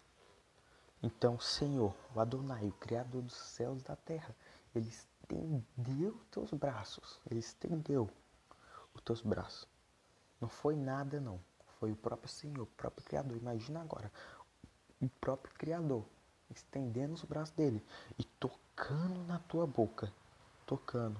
Então, 1.00 1.38
Senhor, 1.38 1.94
o 2.14 2.20
Adonai, 2.20 2.68
o 2.68 2.72
Criador 2.72 3.22
dos 3.22 3.34
céus 3.34 3.80
e 3.80 3.84
da 3.84 3.96
terra, 3.96 4.34
ele 4.74 4.88
estendeu 4.88 6.20
teus 6.30 6.52
braços, 6.52 7.20
ele 7.30 7.40
estendeu 7.40 8.10
os 8.94 9.02
teus 9.02 9.22
braços. 9.22 9.66
Não 10.40 10.48
foi 10.48 10.76
nada, 10.76 11.20
não. 11.20 11.40
Foi 11.78 11.92
o 11.92 11.96
próprio 11.96 12.28
Senhor, 12.28 12.62
o 12.62 12.66
próprio 12.66 13.04
Criador. 13.04 13.36
Imagina 13.36 13.80
agora, 13.80 14.10
o 15.00 15.08
próprio 15.08 15.54
Criador 15.54 16.04
estendendo 16.50 17.14
os 17.14 17.24
braços 17.24 17.54
dele 17.54 17.84
e 18.18 18.24
tocando 18.24 19.24
na 19.24 19.38
tua 19.38 19.66
boca. 19.66 20.12
Tocando. 20.66 21.18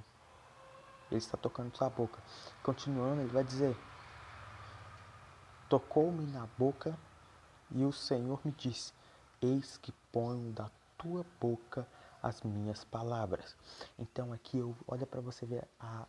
Ele 1.10 1.18
está 1.18 1.36
tocando 1.36 1.66
na 1.66 1.72
tua 1.72 1.90
boca. 1.90 2.22
Continuando, 2.62 3.22
ele 3.22 3.32
vai 3.32 3.44
dizer: 3.44 3.76
Tocou-me 5.68 6.26
na 6.26 6.46
boca 6.58 6.98
e 7.70 7.84
o 7.84 7.92
Senhor 7.92 8.40
me 8.44 8.52
disse: 8.52 8.92
Eis 9.40 9.76
que 9.76 9.92
ponho 10.12 10.52
da 10.52 10.70
tua 10.96 11.24
boca 11.40 11.86
as 12.22 12.40
minhas 12.42 12.84
palavras. 12.84 13.56
Então 13.98 14.32
aqui 14.32 14.58
eu 14.58 14.76
olha 14.86 15.04
para 15.04 15.20
você 15.20 15.44
ver 15.44 15.66
a, 15.80 16.06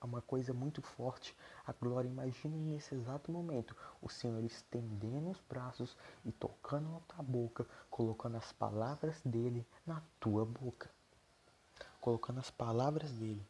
a, 0.00 0.06
uma 0.06 0.22
coisa 0.22 0.54
muito 0.54 0.80
forte. 0.80 1.36
A 1.66 1.72
glória, 1.72 2.08
imagine 2.08 2.56
nesse 2.56 2.94
exato 2.94 3.30
momento 3.30 3.76
o 4.00 4.08
Senhor 4.08 4.42
estendendo 4.42 5.30
os 5.30 5.40
braços 5.48 5.96
e 6.24 6.32
tocando 6.32 6.88
na 6.88 7.00
tua 7.00 7.22
boca, 7.22 7.66
colocando 7.90 8.36
as 8.36 8.50
palavras 8.52 9.20
dele 9.22 9.66
na 9.86 10.02
tua 10.18 10.46
boca. 10.46 10.90
Colocando 12.00 12.40
as 12.40 12.50
palavras 12.50 13.12
dele. 13.12 13.46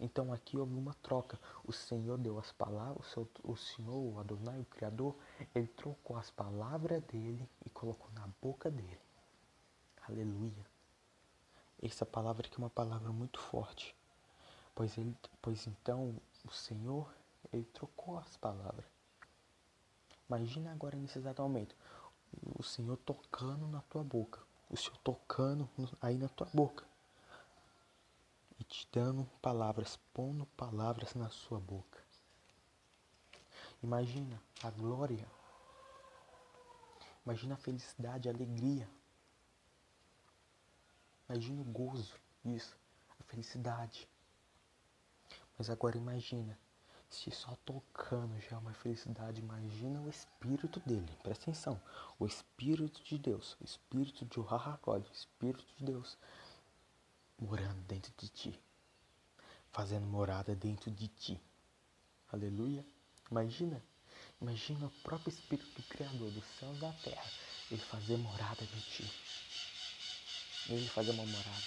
Então 0.00 0.32
aqui 0.32 0.58
houve 0.58 0.74
uma 0.74 0.94
troca. 0.94 1.38
O 1.64 1.72
Senhor 1.72 2.18
deu 2.18 2.38
as 2.38 2.50
palavras, 2.50 3.06
o, 3.06 3.10
seu, 3.10 3.28
o 3.44 3.56
Senhor, 3.56 3.96
o 3.96 4.18
Adonai, 4.18 4.60
o 4.60 4.64
Criador, 4.64 5.16
ele 5.54 5.68
trocou 5.68 6.16
as 6.16 6.30
palavras 6.30 7.00
dele 7.04 7.48
e 7.64 7.70
colocou 7.70 8.10
na 8.14 8.28
boca 8.42 8.68
dele. 8.68 8.98
Aleluia. 10.08 10.75
Essa 11.82 12.06
palavra 12.06 12.46
aqui 12.46 12.56
é 12.56 12.58
uma 12.58 12.70
palavra 12.70 13.12
muito 13.12 13.38
forte, 13.38 13.94
pois, 14.74 14.96
ele, 14.96 15.14
pois 15.42 15.66
então 15.66 16.16
o 16.44 16.50
Senhor, 16.50 17.12
ele 17.52 17.64
trocou 17.64 18.18
as 18.18 18.36
palavras. 18.36 18.86
Imagina 20.28 20.72
agora 20.72 20.96
nesse 20.96 21.18
exato 21.18 21.42
momento, 21.42 21.76
o 22.58 22.62
Senhor 22.62 22.96
tocando 22.98 23.68
na 23.68 23.82
tua 23.82 24.02
boca, 24.02 24.40
o 24.70 24.76
Senhor 24.76 24.96
tocando 24.98 25.68
aí 26.00 26.16
na 26.16 26.28
tua 26.28 26.48
boca 26.52 26.84
e 28.58 28.64
te 28.64 28.88
dando 28.90 29.24
palavras, 29.42 29.98
pondo 30.14 30.46
palavras 30.56 31.14
na 31.14 31.28
sua 31.28 31.60
boca. 31.60 32.02
Imagina 33.82 34.42
a 34.62 34.70
glória, 34.70 35.30
imagina 37.24 37.54
a 37.54 37.58
felicidade, 37.58 38.28
a 38.28 38.32
alegria 38.32 38.88
Imagina 41.28 41.60
o 41.60 41.64
gozo, 41.64 42.14
isso, 42.44 42.76
a 43.18 43.24
felicidade. 43.24 44.08
Mas 45.58 45.68
agora 45.68 45.96
imagina, 45.96 46.58
se 47.08 47.30
só 47.30 47.56
tocando 47.64 48.38
já 48.40 48.56
é 48.56 48.58
uma 48.58 48.72
felicidade, 48.74 49.40
imagina 49.40 50.00
o 50.00 50.08
Espírito 50.08 50.80
dele. 50.80 51.10
Presta 51.22 51.44
atenção, 51.44 51.80
o 52.18 52.26
Espírito 52.26 53.02
de 53.02 53.18
Deus, 53.18 53.56
o 53.60 53.64
Espírito 53.64 54.24
de 54.24 54.38
Uharakod, 54.38 55.08
o 55.08 55.12
Espírito 55.12 55.64
de 55.78 55.84
Deus 55.84 56.16
morando 57.38 57.80
dentro 57.86 58.12
de 58.16 58.28
ti, 58.28 58.60
fazendo 59.72 60.06
morada 60.06 60.54
dentro 60.54 60.90
de 60.90 61.08
ti. 61.08 61.40
Aleluia. 62.32 62.84
Imagina, 63.30 63.82
imagina 64.40 64.86
o 64.86 64.90
próprio 65.02 65.30
Espírito 65.30 65.70
do 65.74 65.82
Criador 65.88 66.30
dos 66.30 66.44
céus 66.58 66.76
e 66.76 66.80
da 66.80 66.92
terra, 66.92 67.30
ele 67.70 67.80
fazer 67.80 68.16
morada 68.16 68.62
em 68.62 68.80
ti. 68.80 69.75
Ele 70.68 70.88
fazer 70.88 71.12
uma 71.12 71.24
morada. 71.24 71.66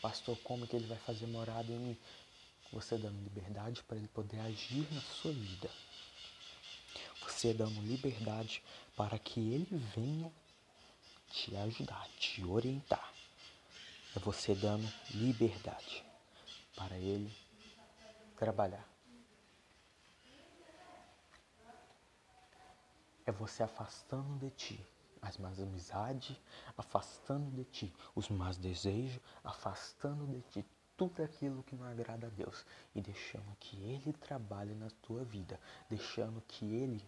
Pastor, 0.00 0.36
como 0.38 0.66
que 0.66 0.74
ele 0.74 0.86
vai 0.86 0.98
fazer 0.98 1.26
morada 1.26 1.70
em 1.70 1.78
mim? 1.78 1.98
Você 2.72 2.98
dando 2.98 3.22
liberdade 3.22 3.82
para 3.84 3.96
ele 3.96 4.08
poder 4.08 4.40
agir 4.40 4.92
na 4.92 5.00
sua 5.00 5.32
vida. 5.32 5.70
Você 7.20 7.54
dando 7.54 7.80
liberdade 7.82 8.62
para 8.96 9.16
que 9.18 9.38
ele 9.38 9.76
venha 9.94 10.32
te 11.30 11.54
ajudar, 11.56 12.08
te 12.18 12.44
orientar. 12.44 13.12
É 14.16 14.18
você 14.18 14.54
dando 14.54 14.92
liberdade 15.10 16.04
para 16.74 16.96
ele 16.98 17.32
trabalhar. 18.36 18.86
É 23.24 23.30
você 23.30 23.62
afastando 23.62 24.36
de 24.40 24.50
ti 24.50 24.91
as 25.22 25.38
más 25.38 25.60
amizades, 25.60 26.36
afastando 26.76 27.48
de 27.52 27.64
ti. 27.64 27.94
Os 28.14 28.28
más 28.28 28.56
desejos, 28.56 29.20
afastando 29.44 30.26
de 30.26 30.42
ti 30.50 30.64
tudo 30.96 31.22
aquilo 31.22 31.62
que 31.62 31.76
não 31.76 31.86
agrada 31.86 32.26
a 32.26 32.30
Deus. 32.30 32.66
E 32.94 33.00
deixando 33.00 33.56
que 33.60 33.76
Ele 33.76 34.12
trabalhe 34.12 34.74
na 34.74 34.90
tua 35.00 35.24
vida, 35.24 35.58
deixando 35.88 36.42
que 36.42 36.64
Ele 36.64 37.02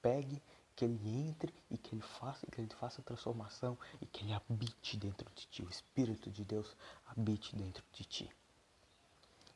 pegue, 0.00 0.40
que 0.76 0.84
Ele 0.84 1.28
entre 1.28 1.52
e 1.68 1.76
que 1.76 1.96
Ele 1.96 2.02
faça, 2.02 2.46
que 2.46 2.60
Ele 2.60 2.72
faça 2.74 3.00
a 3.00 3.04
transformação 3.04 3.76
e 4.00 4.06
que 4.06 4.24
Ele 4.24 4.32
habite 4.32 4.96
dentro 4.96 5.28
de 5.34 5.46
ti, 5.46 5.62
o 5.62 5.68
Espírito 5.68 6.30
de 6.30 6.44
Deus 6.44 6.76
habite 7.06 7.56
dentro 7.56 7.82
de 7.92 8.04
ti, 8.04 8.30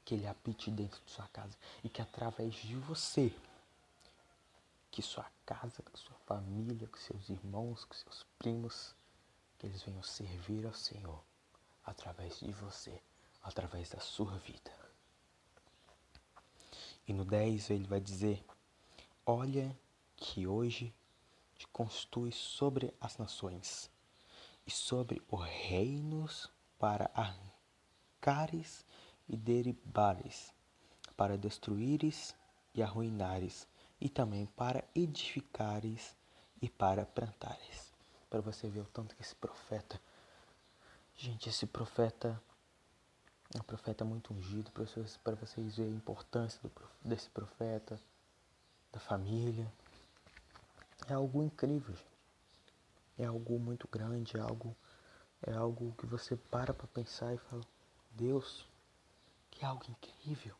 que 0.04 0.14
Ele 0.14 0.26
habite 0.26 0.70
dentro 0.70 1.00
de 1.04 1.10
sua 1.10 1.28
casa. 1.28 1.56
E 1.84 1.88
que 1.88 2.02
através 2.02 2.54
de 2.54 2.74
você 2.74 3.32
que 4.90 5.02
sua 5.02 5.30
casa, 5.46 5.82
que 5.82 5.98
sua 5.98 6.16
família, 6.26 6.88
que 6.88 6.98
seus 6.98 7.28
irmãos, 7.28 7.84
que 7.84 7.96
seus 7.96 8.26
primos, 8.38 8.94
que 9.58 9.66
eles 9.66 9.82
venham 9.82 10.02
servir 10.02 10.66
ao 10.66 10.74
Senhor 10.74 11.22
através 11.84 12.40
de 12.40 12.52
você, 12.52 13.00
através 13.42 13.90
da 13.90 14.00
sua 14.00 14.36
vida. 14.38 14.72
E 17.06 17.12
no 17.12 17.24
10 17.24 17.70
ele 17.70 17.86
vai 17.86 18.00
dizer: 18.00 18.44
Olha 19.24 19.78
que 20.16 20.46
hoje 20.46 20.94
te 21.56 21.66
constitui 21.68 22.32
sobre 22.32 22.94
as 23.00 23.16
nações 23.18 23.90
e 24.66 24.70
sobre 24.70 25.22
os 25.28 25.42
reinos 25.44 26.50
para 26.78 27.10
arrancares 27.14 28.84
e 29.28 29.36
derribares, 29.36 30.54
para 31.16 31.36
destruíres 31.36 32.34
e 32.74 32.82
arruinares 32.82 33.66
e 34.00 34.08
também 34.08 34.46
para 34.46 34.84
edificares 34.94 36.16
e 36.60 36.68
para 36.68 37.04
plantares. 37.04 37.92
Para 38.28 38.40
você 38.40 38.68
ver 38.68 38.80
o 38.80 38.86
tanto 38.86 39.14
que 39.14 39.22
esse 39.22 39.34
profeta, 39.34 40.00
gente, 41.16 41.48
esse 41.48 41.66
profeta 41.66 42.40
é 43.54 43.58
um 43.58 43.64
profeta 43.64 44.04
muito 44.04 44.32
ungido, 44.32 44.70
para 44.70 44.84
vocês, 44.84 45.16
para 45.16 45.34
vocês 45.34 45.76
verem 45.76 45.92
a 45.92 45.96
importância 45.96 46.60
do, 46.62 46.70
desse 47.04 47.28
profeta, 47.30 48.00
da 48.92 49.00
família. 49.00 49.70
É 51.08 51.14
algo 51.14 51.42
incrível, 51.42 51.94
gente. 51.94 52.10
É 53.18 53.24
algo 53.24 53.58
muito 53.58 53.88
grande, 53.88 54.36
é 54.36 54.40
algo, 54.40 54.76
é 55.42 55.52
algo 55.52 55.92
que 55.98 56.06
você 56.06 56.36
para 56.36 56.72
para 56.72 56.86
pensar 56.86 57.34
e 57.34 57.38
fala, 57.38 57.62
Deus, 58.12 58.66
que 59.50 59.64
algo 59.64 59.84
incrível. 59.88 60.54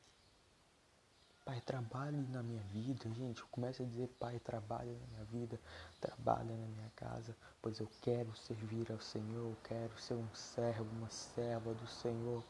Pai, 1.45 1.61
trabalhe 1.63 2.19
na 2.29 2.43
minha 2.43 2.63
vida, 2.65 3.09
gente. 3.15 3.41
Eu 3.41 3.47
começo 3.49 3.83
a 3.83 3.87
dizer, 3.87 4.09
Pai, 4.21 4.39
trabalhe 4.39 4.93
na 4.93 5.07
minha 5.07 5.25
vida, 5.25 5.61
trabalhe 6.01 6.53
na 6.53 6.67
minha 6.67 6.91
casa, 6.95 7.37
pois 7.63 7.81
eu 7.81 7.89
quero 8.03 8.35
servir 8.37 8.91
ao 8.93 9.01
Senhor, 9.01 9.51
eu 9.51 9.57
quero 9.65 9.99
ser 9.99 10.15
um 10.15 10.29
servo, 10.35 10.89
uma 10.97 11.09
serva 11.09 11.73
do 11.75 11.87
Senhor. 11.87 12.45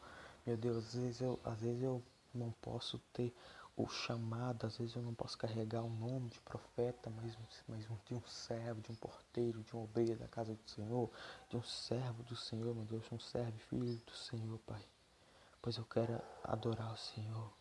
Meu 0.45 0.57
Deus, 0.57 0.77
às 0.77 0.93
vezes 0.93 1.21
eu, 1.21 1.39
às 1.43 1.59
vezes 1.59 1.81
eu 1.81 2.03
não 2.33 2.51
posso 2.61 2.99
ter 3.13 3.33
o 3.77 3.87
chamado, 3.87 4.67
às 4.67 4.77
vezes 4.77 4.95
eu 4.95 5.01
não 5.01 5.13
posso 5.13 5.37
carregar 5.37 5.81
o 5.81 5.89
nome 5.89 6.29
de 6.29 6.39
profeta, 6.41 7.09
mas, 7.09 7.37
mas 7.67 7.87
de 8.05 8.13
um 8.13 8.21
servo, 8.25 8.81
de 8.81 8.91
um 8.91 8.95
porteiro, 8.95 9.63
de 9.63 9.75
um 9.75 9.83
obreiro 9.83 10.19
da 10.19 10.27
casa 10.27 10.53
do 10.53 10.69
Senhor, 10.69 11.09
de 11.49 11.57
um 11.57 11.63
servo 11.63 12.23
do 12.23 12.35
Senhor, 12.35 12.75
meu 12.75 12.85
Deus, 12.85 13.05
um 13.11 13.19
servo 13.19 13.57
filho 13.69 14.01
do 14.05 14.15
Senhor, 14.15 14.59
Pai. 14.59 14.83
Pois 15.61 15.77
eu 15.77 15.85
quero 15.85 16.21
adorar 16.43 16.93
o 16.93 16.97
Senhor. 16.97 17.60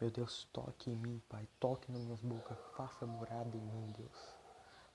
Meu 0.00 0.12
Deus, 0.12 0.46
toque 0.52 0.90
em 0.92 0.96
mim, 0.96 1.20
Pai. 1.28 1.48
Toque 1.58 1.90
nas 1.90 2.00
minhas 2.02 2.20
bocas. 2.20 2.56
Faça 2.76 3.04
morada 3.04 3.56
em 3.56 3.60
mim, 3.60 3.92
Deus. 3.98 4.36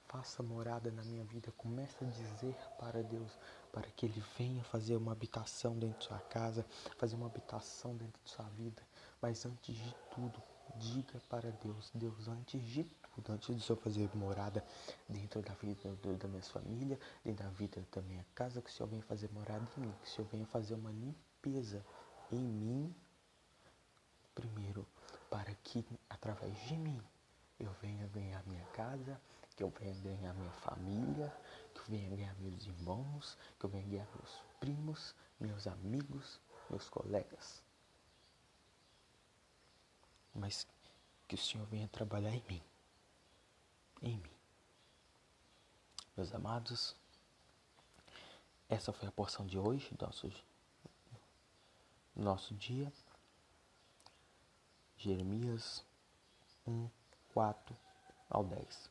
Faça 0.06 0.42
morada 0.42 0.90
na 0.92 1.04
minha 1.04 1.26
vida. 1.26 1.52
Comece 1.58 2.06
a 2.06 2.08
dizer 2.08 2.56
para 2.80 3.04
Deus, 3.04 3.38
para 3.74 3.90
que 3.92 4.06
Ele 4.06 4.24
venha 4.38 4.64
fazer 4.64 4.96
uma 4.96 5.12
habitação 5.12 5.78
dentro 5.78 6.00
de 6.00 6.06
sua 6.06 6.20
casa, 6.20 6.66
fazer 6.98 7.18
uma 7.18 7.26
habitação 7.26 7.98
dentro 7.98 8.22
de 8.24 8.30
sua 8.32 8.46
vida. 8.52 8.82
Mas 9.22 9.46
antes 9.46 9.76
de 9.76 9.94
tudo, 10.16 10.42
diga 10.78 11.20
para 11.28 11.52
Deus, 11.52 11.92
Deus, 11.94 12.30
antes 12.30 12.62
de 12.62 12.86
tudo, 12.86 13.34
antes 13.34 13.62
de 13.62 13.70
eu 13.70 13.76
fazer 13.76 14.10
morada 14.16 14.64
dentro 15.10 15.42
da 15.42 15.54
vida 15.56 15.94
da 16.18 16.28
minha 16.30 16.44
família, 16.44 16.98
dentro 17.26 17.44
da 17.44 17.52
vida 17.52 17.86
da 17.92 18.02
minha 18.02 18.26
casa, 18.34 18.62
que 18.62 18.70
o 18.70 18.74
Senhor 18.74 18.88
venha 18.88 19.04
fazer 19.04 19.30
morada 19.34 19.68
em 19.78 19.82
mim, 19.82 19.94
que 20.02 20.08
o 20.08 20.12
Senhor 20.12 20.28
venha 20.30 20.46
fazer 20.46 20.76
uma 20.76 20.92
limpeza 20.92 21.86
em 22.32 22.40
mim 22.40 22.96
primeiro 24.34 24.88
para 25.34 25.56
que 25.64 25.84
através 26.12 26.56
de 26.68 26.78
mim 26.78 27.02
eu 27.60 27.74
venha 27.82 28.06
ganhar 28.10 28.46
minha 28.46 28.64
casa, 28.68 29.20
que 29.56 29.64
eu 29.64 29.70
venha 29.72 29.96
ganhar 29.96 30.32
minha 30.36 30.52
família, 30.52 31.36
que 31.74 31.80
eu 31.80 31.86
venha 31.86 32.16
ganhar 32.16 32.36
meus 32.36 32.68
irmãos, 32.68 33.36
que 33.60 33.66
eu 33.66 33.70
venha 33.72 33.84
ganhar 33.88 34.08
meus 34.14 34.44
primos, 34.60 35.16
meus 35.40 35.66
amigos, 35.66 36.40
meus 36.70 36.88
colegas. 36.88 37.64
Mas 40.36 40.68
que 41.28 41.34
o 41.34 41.38
Senhor 41.40 41.66
venha 41.66 41.88
trabalhar 41.88 42.36
em 42.36 42.44
mim. 42.48 42.62
Em 44.04 44.18
mim. 44.18 44.36
Meus 46.16 46.32
amados, 46.32 46.96
essa 48.70 48.94
foi 48.94 49.08
a 49.08 49.12
porção 49.12 49.48
de 49.48 49.58
hoje, 49.58 49.98
nosso, 50.00 50.32
nosso 52.16 52.54
dia. 52.54 52.94
Jeremias 55.04 55.84
1, 56.66 56.90
4 57.34 57.76
ao 58.30 58.42
10. 58.46 58.90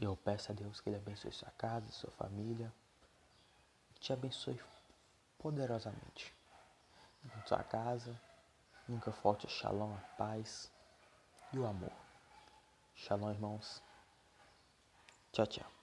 Eu 0.00 0.16
peço 0.16 0.52
a 0.52 0.54
Deus 0.54 0.80
que 0.80 0.88
Ele 0.88 0.96
abençoe 0.96 1.32
sua 1.32 1.50
casa, 1.58 1.90
sua 1.90 2.10
família, 2.12 2.72
te 3.98 4.12
abençoe 4.12 4.60
poderosamente. 5.38 6.32
Em 7.24 7.46
sua 7.48 7.64
casa, 7.64 8.18
nunca 8.88 9.10
falte 9.10 9.46
o 9.46 9.50
shalom, 9.50 9.92
a 9.92 10.00
paz 10.16 10.70
e 11.52 11.58
o 11.58 11.66
amor. 11.66 11.92
Shalom, 12.94 13.30
irmãos. 13.30 13.82
Tchau, 15.32 15.46
tchau. 15.48 15.79